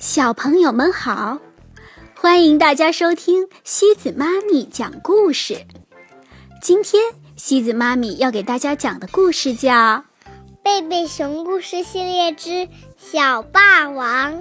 [0.00, 1.38] 小朋友们好，
[2.16, 5.66] 欢迎大家收听西子妈咪讲故事。
[6.62, 7.02] 今天
[7.36, 9.70] 西子妈咪要给大家讲的故事叫
[10.62, 12.66] 《贝贝熊故事系列之
[12.96, 14.40] 小霸王》。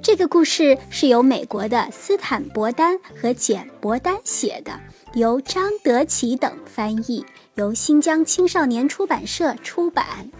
[0.00, 4.80] 这个故事是由美国的斯坦伯丹和简伯丹写的，
[5.12, 7.26] 由张德奇等翻译，
[7.56, 10.30] 由新疆青少年出版社出版。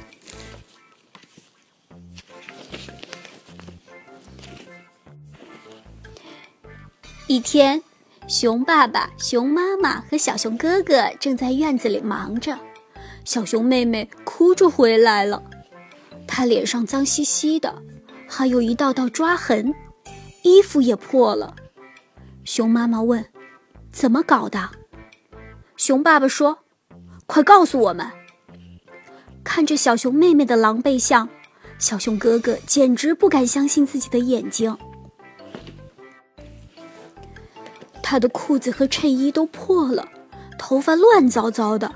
[7.28, 7.82] 一天，
[8.28, 12.56] 熊爸爸、熊妈妈和小熊哥哥正在院子里忙着。
[13.24, 15.42] 小熊妹妹哭着回来了，
[16.28, 17.82] 她脸上脏兮兮的，
[18.28, 19.74] 还有一道道抓痕，
[20.42, 21.56] 衣服也破了。
[22.44, 23.27] 熊妈妈问
[23.90, 24.70] ：“怎么搞的？”
[25.77, 26.60] 熊爸爸说
[27.27, 28.08] ：“快告诉我们。”
[29.42, 31.28] 看着小熊妹妹的狼狈相，
[31.77, 34.78] 小熊哥哥简直不敢相信自己的眼睛。
[38.08, 40.08] 他的裤子和衬衣都破了，
[40.56, 41.92] 头发乱糟糟的，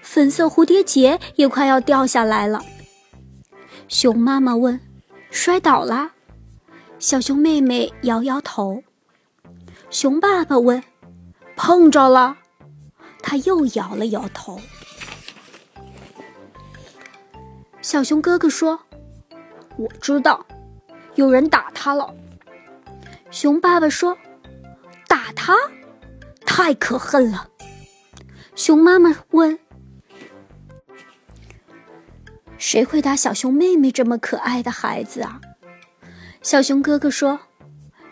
[0.00, 2.64] 粉色蝴蝶结也快要掉下来了。
[3.86, 4.80] 熊妈妈问
[5.30, 6.12] ：“摔倒啦？”
[6.98, 8.82] 小熊妹妹摇摇头。
[9.90, 10.82] 熊爸爸问
[11.56, 12.38] ：“碰着了？”
[13.20, 14.58] 他又摇了摇头。
[17.82, 18.80] 小熊哥哥说
[19.76, 20.46] ：“我知道，
[21.16, 22.14] 有人打他了。”
[23.30, 24.16] 熊爸爸说。
[25.32, 25.54] 他，
[26.44, 27.48] 太可恨了。
[28.54, 29.58] 熊妈妈问
[32.58, 35.40] ：“谁会打小熊妹妹这么可爱的孩子啊？”
[36.42, 37.38] 小熊哥哥说：“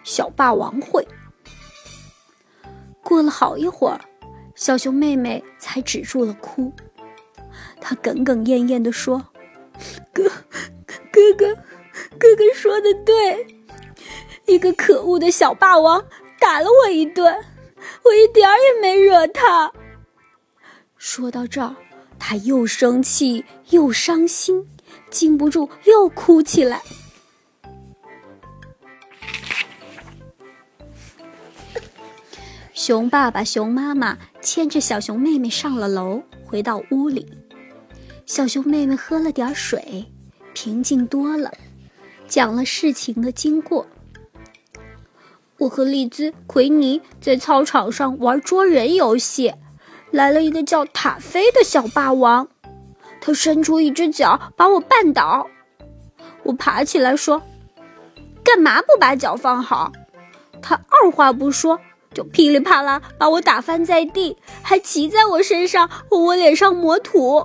[0.05, 1.07] 小霸王会。”
[3.03, 4.01] 过了好一会儿，
[4.55, 6.73] 小熊妹妹才止住了哭。
[7.81, 9.27] 她哽哽咽咽地说
[10.13, 10.25] ：“哥，
[11.11, 11.55] 哥哥，
[12.19, 13.47] 哥哥说的对，
[14.47, 16.05] 一个可恶的小霸王。”
[16.49, 17.31] 打了我一顿，
[18.05, 19.71] 我一点儿也没惹他。
[20.97, 21.77] 说到这儿，
[22.19, 24.67] 他又生气又伤心，
[25.11, 26.81] 禁不住又哭起来。
[32.73, 37.31] 熊爸爸、熊妈妈牵着小熊妹妹上了楼，回到屋里。
[38.25, 40.07] 小熊妹妹喝了点水，
[40.55, 41.53] 平静多了，
[42.27, 43.87] 讲了事情的经过。
[45.59, 49.55] 我和丽兹、奎尼在操场上玩捉人游戏，
[50.13, 52.49] 来了一个叫塔菲的小霸王，
[53.21, 55.49] 他伸出一只脚把我绊倒。
[56.45, 57.43] 我爬起来说
[58.45, 59.91] ：“干嘛不把脚放好？”
[60.63, 61.81] 他二话不说
[62.15, 67.45] 就噼里啪啦把我打翻在地，还骑在我身上往我脸上抹土。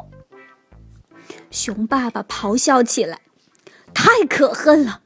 [1.50, 3.22] 熊爸爸咆哮起来
[3.94, 5.02] ：“太可恨了！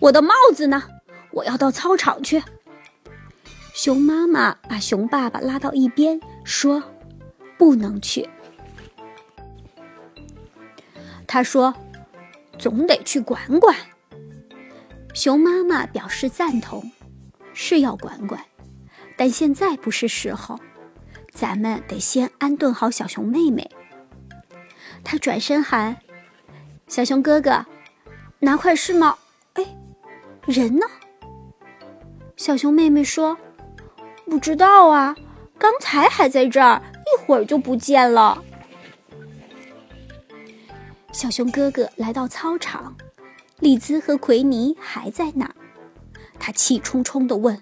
[0.00, 0.82] 我的帽子呢？”
[1.30, 2.42] 我要到操场去。
[3.74, 6.82] 熊妈妈把熊爸爸拉到一边，说
[7.56, 8.28] ：“不能去。”
[11.28, 11.74] 他说
[12.58, 13.76] ：“总得去管管。”
[15.14, 16.90] 熊妈妈表示赞同
[17.54, 18.42] ：“是要管管，
[19.16, 20.58] 但现在不是时候，
[21.32, 23.70] 咱们得先安顿好小熊妹妹。”
[25.04, 25.98] 他转身喊
[26.88, 27.64] ：“小熊哥哥，
[28.40, 29.16] 拿块湿毛。”
[29.54, 29.64] 哎，
[30.46, 30.86] 人呢？
[32.38, 33.36] 小熊妹妹说
[34.24, 35.16] ：“不知道啊，
[35.58, 38.44] 刚才还在这儿，一会儿就不见了。”
[41.12, 42.96] 小熊哥哥来到操场，
[43.58, 45.54] 丽兹和奎尼还在那儿。
[46.38, 47.60] 他气冲冲地问：“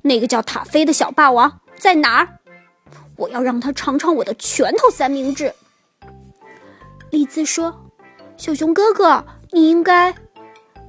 [0.00, 2.38] 那个叫塔菲的小霸王在哪儿？
[3.16, 5.52] 我要让他尝尝我的拳头三明治。”
[7.12, 7.92] 丽兹说
[8.38, 9.22] ：“小熊哥哥，
[9.52, 10.14] 你应该……”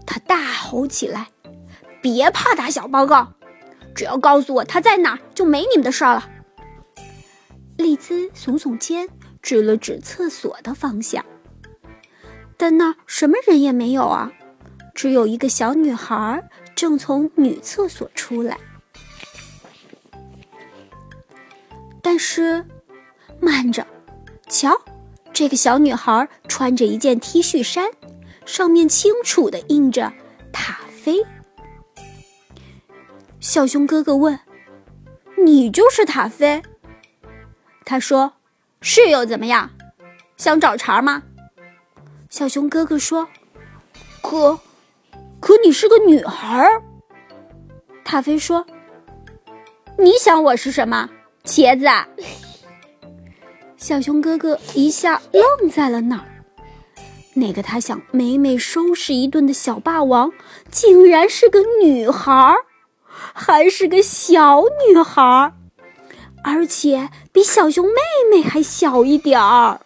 [0.07, 1.27] 他大吼起来。
[2.01, 3.33] 别怕打小报告，
[3.95, 6.29] 只要告诉我他在哪儿，就没你们的事儿了。
[7.77, 9.07] 丽兹耸耸肩，
[9.41, 11.23] 指了指厕所的方向，
[12.57, 14.31] 但那儿什么人也没有啊，
[14.95, 18.57] 只有一个小女孩正从女厕所出来。
[22.01, 22.65] 但是，
[23.39, 23.85] 慢着，
[24.49, 24.79] 瞧，
[25.33, 27.91] 这个小女孩穿着一件 T 恤衫，
[28.45, 30.13] 上面清楚的印着
[30.53, 31.23] “塔菲”。
[33.49, 34.37] 小熊哥哥问
[35.41, 36.61] ：“你就是塔菲？”
[37.85, 38.33] 他说
[38.83, 39.69] ：“是又怎么样？
[40.35, 41.23] 想找茬吗？”
[42.29, 43.29] 小熊哥哥说
[44.21, 44.59] ：“可，
[45.39, 46.67] 可你是个女孩。”
[48.03, 48.67] 塔菲说
[49.97, 51.09] ：“你想我是什么？
[51.45, 51.85] 茄子？”
[53.77, 56.43] 小熊哥哥一下愣在了那儿，
[57.35, 60.33] 那个他想美美收拾一顿的小霸王，
[60.69, 62.53] 竟然是个女孩，
[63.33, 65.53] 还是个小女孩，
[66.43, 67.93] 而且比小熊妹
[68.31, 69.81] 妹还小一点儿。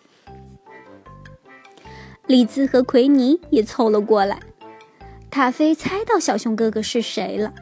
[2.28, 4.40] 丽兹和奎尼也凑了过来。
[5.30, 7.54] 塔菲猜到小熊哥哥是谁了，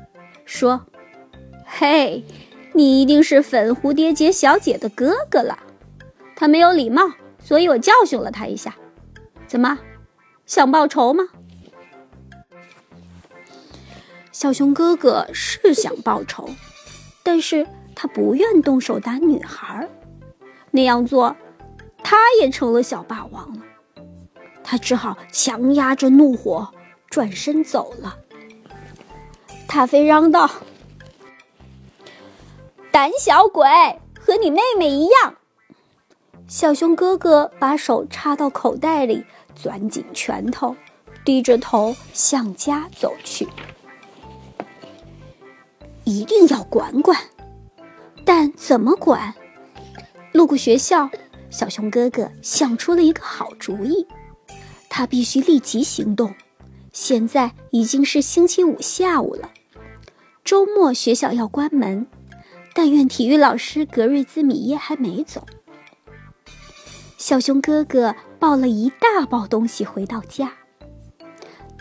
[0.43, 0.85] 说
[1.65, 2.23] ：“嘿，
[2.73, 5.59] 你一定是粉蝴蝶结小姐的哥哥了。
[6.35, 7.03] 他没有礼貌，
[7.43, 8.75] 所以我教训了他一下。
[9.47, 9.79] 怎么，
[10.45, 11.23] 想报仇吗？”
[14.31, 16.49] 小熊哥哥是想报仇，
[17.23, 19.89] 但是他不愿动手打女孩，
[20.71, 21.35] 那样做，
[22.03, 23.63] 他也成了小霸王了。
[24.63, 26.69] 他只好强压着怒火。
[27.09, 28.19] 转身走了。
[29.67, 30.47] 塔菲嚷道
[32.93, 33.65] ：“胆小鬼，
[34.19, 35.33] 和你妹妹一样。”
[36.47, 40.75] 小熊哥哥把手插到口袋里，攥紧拳头，
[41.25, 43.47] 低着头向家走去。
[46.09, 47.15] 一定要管管，
[48.25, 49.35] 但怎么管？
[50.31, 51.07] 路过学校，
[51.51, 54.07] 小熊哥哥想出了一个好主意，
[54.89, 56.33] 他必须立即行动。
[56.91, 59.51] 现在已经是星期五下午了，
[60.43, 62.07] 周末学校要关门，
[62.73, 65.45] 但愿体育老师格瑞兹米耶还没走。
[67.19, 70.53] 小熊哥哥抱了一大包东西回到家，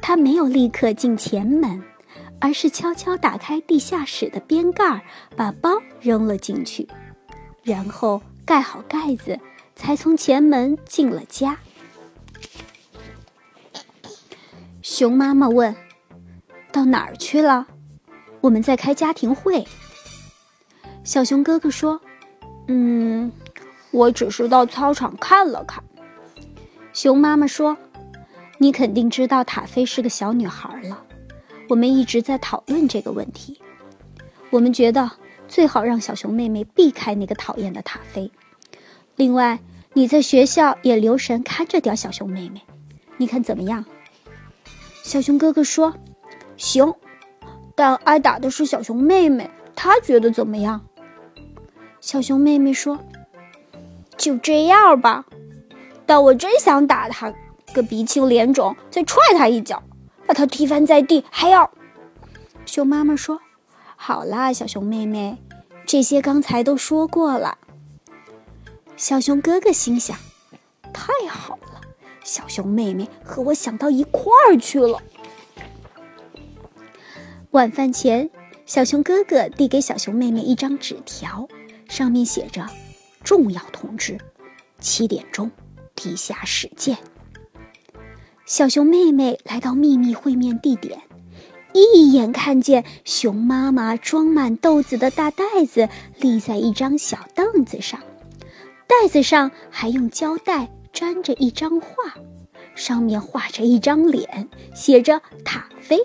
[0.03, 1.83] 他没有立刻进前门，
[2.41, 5.05] 而是悄悄打开地下室的边盖，
[5.37, 5.71] 把包
[6.01, 6.89] 扔了进去，
[7.63, 9.39] 然后盖好盖子，
[9.75, 11.59] 才从前门进了家。
[14.83, 15.75] 熊妈妈问
[16.73, 17.67] ：“到哪儿去了？”
[18.41, 19.67] 我们在开家庭会。
[21.05, 22.01] 小熊哥哥说
[22.69, 23.33] ：“嗯，
[23.91, 25.83] 我只是到操场看了看。”
[26.95, 27.77] 熊妈妈说
[28.59, 31.05] ：“你肯定知道塔菲是个小女孩了。
[31.69, 33.61] 我们一直在讨论这个问题。
[34.51, 35.11] 我们觉得
[35.47, 38.31] 最好让小熊妹妹避开那个讨厌的塔菲。
[39.17, 39.59] 另外，
[39.93, 42.63] 你在学校也留神看着点小熊妹妹，
[43.19, 43.85] 你看怎么样？”
[45.03, 45.95] 小熊哥哥说
[46.57, 46.95] ：“行，
[47.75, 50.81] 但挨打的是小熊妹妹，她觉得怎么样？”
[52.01, 52.99] 小熊妹妹说
[54.17, 55.27] ：“就这样吧，
[56.07, 57.33] 但我真想打她
[57.75, 59.83] 个鼻青脸肿，再踹她一脚，
[60.29, 61.73] 把它踢翻在地，还要……”
[62.67, 63.41] 熊妈妈说
[63.97, 65.39] ：“好啦，小熊妹妹，
[65.87, 67.59] 这些刚才都说过了。”
[68.97, 70.17] 小熊哥哥心想
[70.93, 71.81] ：“太好了。”
[72.23, 75.01] 小熊妹妹和我想到一块儿去了。
[77.53, 78.29] 晚饭前，
[78.67, 81.49] 小熊哥哥递给小熊妹妹一张纸条，
[81.89, 82.69] 上面写着
[83.25, 84.19] ：“重要通知，
[84.79, 85.51] 七点钟，
[85.95, 86.99] 地下室见。”
[88.49, 91.03] 小熊妹妹来到秘密会面地点，
[91.75, 98.01] 一眼看见熊妈妈装满豆子的大袋子立在一张小凳子上，
[98.87, 100.71] 袋子上还用胶带。
[100.95, 102.15] 粘着一张画，
[102.75, 105.99] 上面画着一张脸，写着“塔菲”。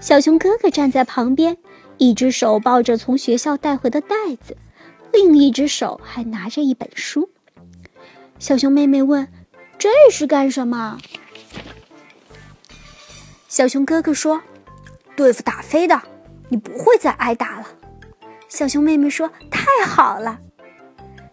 [0.00, 1.58] 小熊哥哥站在旁边，
[1.98, 4.56] 一只手抱着从学校带回的袋子，
[5.12, 7.28] 另一只手还拿着一本书。
[8.40, 9.28] 小熊妹妹问
[9.78, 10.98] ：“这是干什么？”
[13.52, 14.42] 小熊哥哥说
[15.14, 16.00] ：“对付塔菲的，
[16.48, 17.66] 你不会再挨打了。”
[18.48, 20.40] 小熊妹妹说：“太好了。”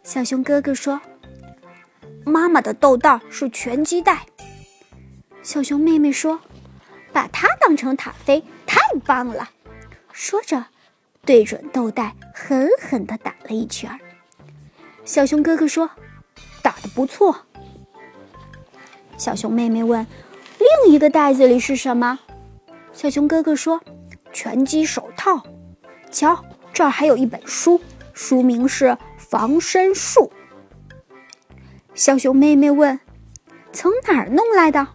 [0.03, 0.99] 小熊哥哥说。
[2.25, 4.25] 妈妈的豆袋是拳击袋。
[5.41, 6.41] 小熊妹妹说
[7.13, 9.51] ：“把它当成塔菲，太棒了。”
[10.11, 10.65] 说着，
[11.23, 13.97] 对准豆袋狠狠地打了一拳。
[15.05, 15.89] 小熊哥哥说
[16.61, 17.45] ：“打得不错。”
[19.17, 20.05] 小熊妹妹问
[20.83, 22.19] ：“另一个袋子里是什么？”
[22.93, 23.81] 小熊哥哥说
[24.33, 25.43] ：“拳击手套。
[26.11, 27.79] 瞧，这儿还有一本书，
[28.13, 28.85] 书名是
[29.17, 30.31] 《防身术》。”
[31.93, 32.99] 小熊妹妹问
[33.71, 34.87] ：“从哪儿弄来的？”“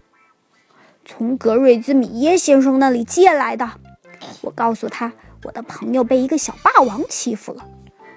[1.05, 3.71] 从格瑞兹米耶先生那里借来的。”
[4.43, 5.13] 我告诉他
[5.45, 7.65] ：“我的朋友被一个小霸王欺负了，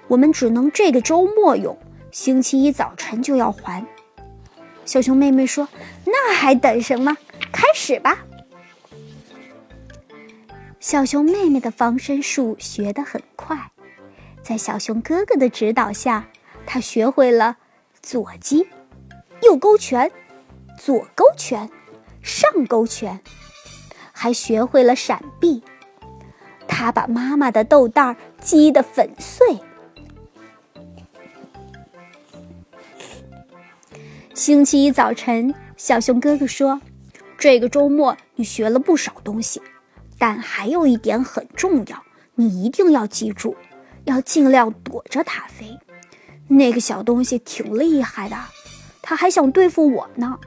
[0.08, 1.76] 我们只能这个周末用，
[2.10, 3.84] 星期一早晨就要还。”
[4.88, 5.68] 小熊妹妹说
[6.06, 7.14] ：“那还等什么？
[7.52, 8.24] 开始吧！”
[10.80, 13.70] 小熊妹妹的防身术学得很快，
[14.42, 16.26] 在小熊哥哥的指导下，
[16.64, 17.58] 她学会了
[18.00, 18.66] 左击。
[19.42, 20.10] 右勾拳，
[20.78, 21.68] 左勾拳，
[22.22, 23.20] 上勾拳，
[24.12, 25.62] 还学会了闪避。
[26.66, 29.60] 她把妈妈的豆袋击得粉碎。
[34.38, 36.80] 星期一早晨，小熊哥哥说
[37.36, 39.60] ：“这个周末你学了不少东西，
[40.16, 42.00] 但还有一点很重要，
[42.36, 43.56] 你一定要记住，
[44.04, 45.76] 要尽量躲着塔菲。
[46.46, 48.36] 那个小东西挺厉害的，
[49.02, 50.38] 他还想对付我呢。”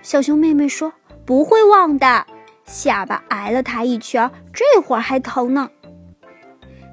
[0.00, 0.90] 小熊妹妹说
[1.26, 2.26] ：“不会忘的，
[2.64, 5.68] 下巴挨了他一拳，这会儿还疼呢。”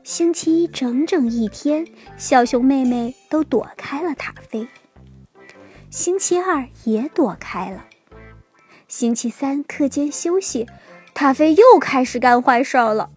[0.03, 1.87] 星期一整整一天，
[2.17, 4.67] 小熊妹妹都躲开了塔菲。
[5.89, 7.85] 星期二也躲开了。
[8.87, 10.67] 星期三课间休息，
[11.13, 13.09] 塔菲又开始干坏事了。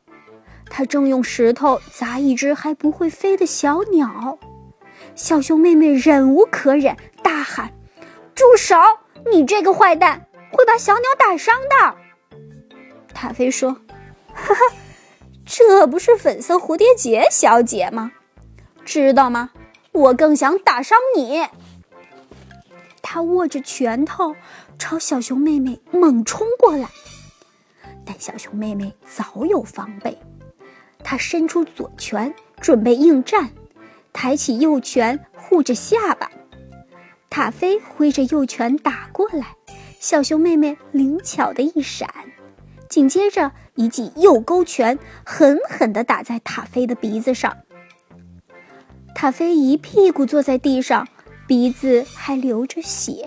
[0.70, 4.38] 他正用石头砸一只还不会飞的小鸟。
[5.14, 7.72] 小熊妹妹忍无可忍，大喊
[8.34, 8.76] ：“住手！
[9.30, 12.38] 你这个坏蛋，会把小鸟打伤的。”
[13.14, 13.72] 塔菲说
[14.32, 14.60] ：“哈哈。”
[15.50, 18.12] 这不是粉色蝴蝶结小姐吗？
[18.84, 19.50] 知道吗？
[19.92, 21.46] 我更想打伤你。
[23.10, 24.36] 他握着拳头
[24.78, 26.90] 朝小熊妹妹猛冲过来，
[28.04, 30.18] 但小熊妹妹早有防备。
[31.02, 33.48] 她伸出左拳准备应战，
[34.12, 36.30] 抬起右拳护着下巴。
[37.30, 39.56] 塔菲挥着右拳打过来，
[39.98, 42.10] 小熊妹妹灵巧的一闪。
[42.90, 47.56] 紧接着，一记右勾拳狠狠地打在塔菲的鼻子上。
[49.14, 51.08] 塔菲一屁股坐在地上，
[51.48, 53.26] 鼻子还流着血。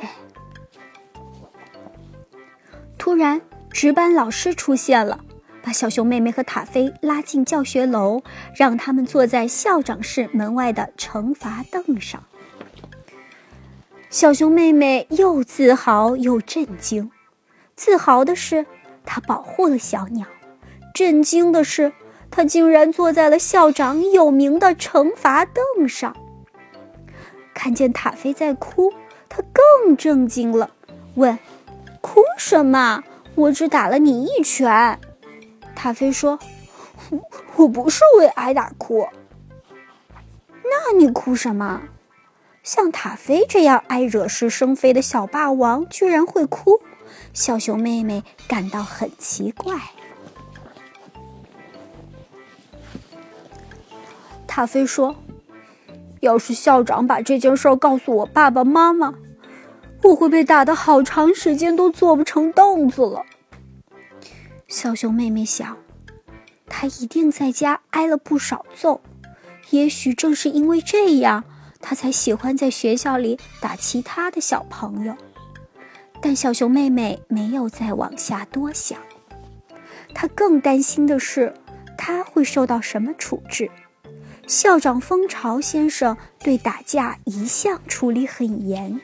[3.00, 5.22] 突然，值班老师出现了，
[5.64, 8.22] 把小熊妹妹和塔菲拉进教学楼，
[8.56, 12.24] 让他们坐在校长室门外的惩罚凳上。
[14.12, 17.10] 小熊妹妹又自豪又震惊，
[17.76, 18.68] 自豪的是。
[19.04, 20.28] 她保护了小鸟，
[20.94, 21.92] 震惊的是，
[22.30, 26.16] 她竟然坐在了校长有名的惩罚凳上。
[27.54, 28.92] 看见塔菲在哭，
[29.30, 30.72] 他更震惊了，
[31.16, 31.38] 问
[32.02, 33.04] ：“哭什么？
[33.36, 35.00] 我只打了你一拳。”
[35.76, 36.40] 塔菲说
[37.58, 39.08] ：“我不是为挨打哭。”
[40.64, 41.82] 那你哭什么？
[42.64, 46.80] 像塔菲这样爱惹是生非的小霸王，居然会哭？
[47.34, 49.76] 小熊妹妹感到很奇怪。
[54.48, 55.16] 塔菲说
[56.22, 59.14] ：“要是校长把这件事告诉我爸爸妈妈，
[60.04, 63.24] 我会被打的好长时间都坐不成凳子了。”
[64.68, 65.78] 小熊妹妹想，
[66.68, 69.02] 她一定在家挨了不少揍，
[69.72, 71.44] 也许正是因为这样，
[71.82, 75.14] 她才喜欢在学校里打其他的小朋友。
[76.22, 78.98] 但小熊妹妹没有再往下多想，
[80.14, 81.54] 她更担心的是，
[81.98, 83.70] 她会受到什么处置。
[84.48, 89.00] 校长蜂巢先生对打架一向处理很严。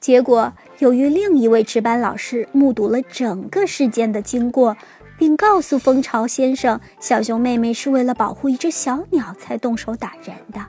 [0.00, 4.76] 结果，由于另一位值班老师目睹了整个事件的经过，
[5.18, 10.66] 并告诉蜂巢先生，小熊妹妹是为了保护一只小鸟才动手打人的，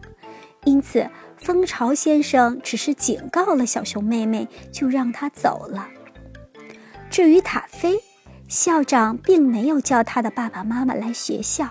[0.65, 1.09] 因此。
[1.35, 5.89] 蜂巢先生只是警告了小熊妹妹，就让她走了。
[7.09, 7.99] 至于塔菲，
[8.53, 11.67] 校长并没有叫他的爸爸妈妈来学校，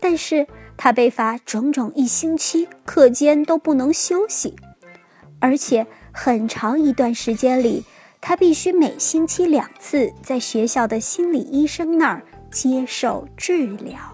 [0.00, 4.56] 但是他被罚整整一星期，课间都不能休息，
[5.38, 7.84] 而且很长一段时间里，
[8.20, 14.11] 他必须每星期两次在学校的心理医生那儿接受治疗。